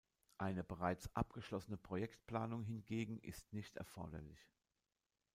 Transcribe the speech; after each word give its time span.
Eine 0.39 0.63
bereits 0.63 1.15
abgeschlossene 1.15 1.77
Projektplanung 1.77 2.63
hingegen 2.63 3.19
ist 3.19 3.53
nicht 3.53 3.77
erforderlich. 3.77 4.39